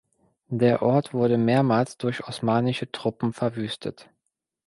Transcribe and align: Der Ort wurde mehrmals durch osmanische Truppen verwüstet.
Der 0.49 0.81
Ort 0.81 1.13
wurde 1.13 1.37
mehrmals 1.37 1.95
durch 1.95 2.27
osmanische 2.27 2.91
Truppen 2.91 3.33
verwüstet. 3.33 4.09